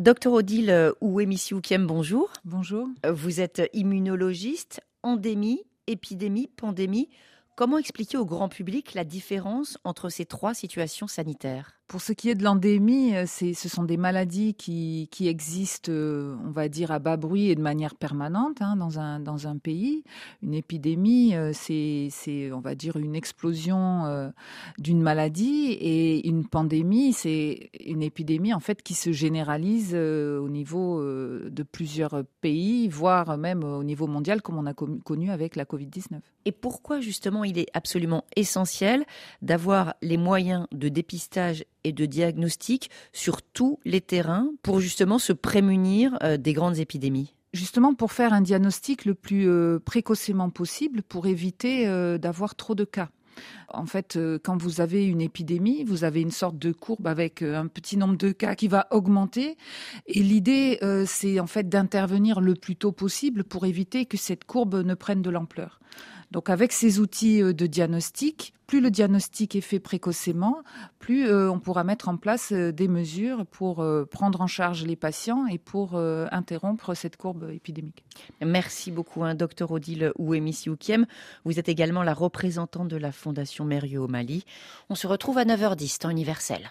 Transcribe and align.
Docteur 0.00 0.32
Odile 0.32 0.94
Ouemissi 1.02 1.52
Oukiem, 1.52 1.86
bonjour. 1.86 2.32
Bonjour. 2.46 2.88
Vous 3.06 3.42
êtes 3.42 3.68
immunologiste, 3.74 4.80
endémie, 5.02 5.62
épidémie, 5.86 6.48
pandémie. 6.56 7.10
Comment 7.60 7.76
expliquer 7.76 8.16
au 8.16 8.24
grand 8.24 8.48
public 8.48 8.94
la 8.94 9.04
différence 9.04 9.76
entre 9.84 10.08
ces 10.08 10.24
trois 10.24 10.54
situations 10.54 11.06
sanitaires? 11.06 11.74
Pour 11.88 12.00
ce 12.00 12.12
qui 12.12 12.30
est 12.30 12.36
de 12.36 12.44
l'endémie, 12.44 13.16
euh, 13.16 13.26
ce 13.26 13.68
sont 13.68 13.82
des 13.82 13.96
maladies 13.96 14.54
qui, 14.54 15.08
qui, 15.10 15.26
existent, 15.26 15.90
euh, 15.90 16.36
on 16.46 16.52
va 16.52 16.68
dire, 16.68 16.92
à 16.92 17.00
bas 17.00 17.16
bruit 17.16 17.50
et 17.50 17.56
de 17.56 17.60
manière 17.60 17.96
permanente 17.96 18.62
hein, 18.62 18.76
dans, 18.76 19.00
un, 19.00 19.18
dans 19.18 19.48
un 19.48 19.58
pays. 19.58 20.04
Une 20.40 20.54
épidémie, 20.54 21.34
euh, 21.34 21.50
c'est, 21.52 22.52
on 22.52 22.60
va 22.60 22.76
dire, 22.76 22.96
une 22.96 23.16
explosion 23.16 24.30
d'une 24.78 25.02
maladie 25.02 25.72
et 25.72 26.28
une 26.28 26.46
pandémie, 26.46 27.12
c'est 27.12 27.70
une 27.84 28.04
épidémie, 28.04 28.54
en 28.54 28.60
fait, 28.60 28.82
qui 28.82 28.94
se 28.94 29.10
généralise 29.10 29.94
au 29.94 30.48
niveau 30.48 31.02
de 31.02 31.62
plusieurs 31.64 32.22
pays, 32.40 32.86
voire 32.88 33.36
même 33.36 33.64
au 33.64 33.82
niveau 33.82 34.06
mondial, 34.06 34.42
comme 34.42 34.58
on 34.58 34.66
a 34.66 34.74
connu 34.74 35.32
avec 35.32 35.56
la 35.56 35.64
Covid-19. 35.64 36.20
Et 36.44 36.52
pourquoi, 36.52 37.00
justement, 37.00 37.42
il 37.50 37.58
est 37.58 37.68
absolument 37.74 38.24
essentiel 38.36 39.04
d'avoir 39.42 39.94
les 40.02 40.16
moyens 40.16 40.66
de 40.72 40.88
dépistage 40.88 41.64
et 41.84 41.92
de 41.92 42.06
diagnostic 42.06 42.90
sur 43.12 43.42
tous 43.42 43.78
les 43.84 44.00
terrains 44.00 44.50
pour 44.62 44.80
justement 44.80 45.18
se 45.18 45.32
prémunir 45.32 46.16
euh, 46.22 46.36
des 46.36 46.52
grandes 46.52 46.78
épidémies 46.78 47.34
Justement 47.52 47.94
pour 47.94 48.12
faire 48.12 48.32
un 48.32 48.42
diagnostic 48.42 49.04
le 49.04 49.14
plus 49.14 49.48
euh, 49.48 49.80
précocement 49.84 50.50
possible 50.50 51.02
pour 51.02 51.26
éviter 51.26 51.88
euh, 51.88 52.16
d'avoir 52.16 52.54
trop 52.54 52.76
de 52.76 52.84
cas. 52.84 53.08
En 53.68 53.86
fait, 53.86 54.18
quand 54.42 54.60
vous 54.60 54.80
avez 54.80 55.06
une 55.06 55.20
épidémie, 55.20 55.84
vous 55.84 56.04
avez 56.04 56.20
une 56.20 56.30
sorte 56.30 56.58
de 56.58 56.72
courbe 56.72 57.06
avec 57.06 57.42
un 57.42 57.66
petit 57.66 57.96
nombre 57.96 58.16
de 58.16 58.32
cas 58.32 58.54
qui 58.54 58.68
va 58.68 58.88
augmenter. 58.90 59.56
Et 60.06 60.22
l'idée, 60.22 60.78
c'est 61.06 61.38
en 61.38 61.46
fait 61.46 61.68
d'intervenir 61.68 62.40
le 62.40 62.54
plus 62.54 62.76
tôt 62.76 62.92
possible 62.92 63.44
pour 63.44 63.66
éviter 63.66 64.06
que 64.06 64.16
cette 64.16 64.44
courbe 64.44 64.84
ne 64.84 64.94
prenne 64.94 65.22
de 65.22 65.30
l'ampleur. 65.30 65.80
Donc 66.30 66.48
avec 66.48 66.72
ces 66.72 67.00
outils 67.00 67.42
euh, 67.42 67.52
de 67.52 67.66
diagnostic, 67.66 68.54
plus 68.70 68.80
le 68.80 68.92
diagnostic 68.92 69.56
est 69.56 69.60
fait 69.62 69.80
précocement, 69.80 70.62
plus 71.00 71.26
euh, 71.26 71.50
on 71.50 71.58
pourra 71.58 71.82
mettre 71.82 72.08
en 72.08 72.16
place 72.16 72.52
euh, 72.52 72.70
des 72.70 72.86
mesures 72.86 73.44
pour 73.44 73.84
prendre 74.12 74.40
en 74.42 74.46
charge 74.46 74.84
les 74.84 74.94
patients 74.94 75.44
et 75.48 75.58
pour 75.58 75.96
interrompre 75.96 76.94
cette 76.94 77.16
courbe 77.16 77.50
épidémique. 77.52 78.04
Merci 78.40 78.92
beaucoup, 78.92 79.24
hein, 79.24 79.34
docteur 79.34 79.72
Odile 79.72 80.12
Ouemissi 80.18 80.70
Oukiem. 80.70 81.06
Vous 81.44 81.58
êtes 81.58 81.68
également 81.68 82.04
la 82.04 82.14
représentante 82.14 82.86
de 82.86 82.96
la 82.96 83.10
Fondation 83.10 83.64
Mérieux 83.64 84.00
au 84.00 84.06
Mali. 84.06 84.44
On 84.88 84.94
se 84.94 85.08
retrouve 85.08 85.38
à 85.38 85.44
9h10, 85.44 85.98
temps 85.98 86.10
universel. 86.10 86.68